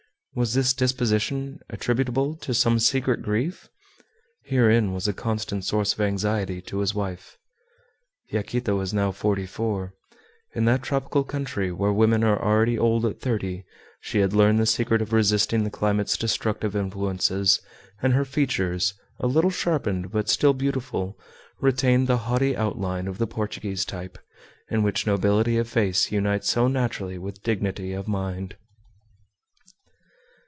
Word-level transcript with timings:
Was 0.33 0.53
this 0.53 0.73
disposition 0.73 1.59
attributable 1.69 2.35
to 2.37 2.53
some 2.53 2.79
secret 2.79 3.21
grief? 3.21 3.67
Herein 4.45 4.93
was 4.93 5.05
a 5.05 5.11
constant 5.11 5.65
source 5.65 5.91
of 5.91 5.99
anxiety 5.99 6.61
to 6.61 6.77
his 6.79 6.95
wife. 6.95 7.37
Yaquita 8.31 8.73
was 8.73 8.93
now 8.93 9.11
forty 9.11 9.45
four. 9.45 9.93
In 10.55 10.63
that 10.63 10.83
tropical 10.83 11.25
country 11.25 11.69
where 11.69 11.91
women 11.91 12.23
are 12.23 12.41
already 12.41 12.79
old 12.79 13.05
at 13.05 13.19
thirty 13.19 13.65
she 13.99 14.19
had 14.19 14.31
learned 14.31 14.59
the 14.59 14.65
secret 14.65 15.01
of 15.01 15.11
resisting 15.11 15.65
the 15.65 15.69
climate's 15.69 16.15
destructive 16.15 16.77
influences, 16.77 17.59
and 18.01 18.13
her 18.13 18.23
features, 18.23 18.93
a 19.19 19.27
little 19.27 19.51
sharpened 19.51 20.11
but 20.11 20.29
still 20.29 20.53
beautiful, 20.53 21.19
retained 21.59 22.07
the 22.07 22.15
haughty 22.31 22.55
outline 22.55 23.09
of 23.09 23.17
the 23.17 23.27
Portuguese 23.27 23.83
type, 23.83 24.17
in 24.69 24.81
which 24.81 25.05
nobility 25.05 25.57
of 25.57 25.67
face 25.67 26.09
unites 26.09 26.49
so 26.49 26.69
naturally 26.69 27.17
with 27.17 27.43
dignity 27.43 27.91
of 27.91 28.07
mind. 28.07 28.55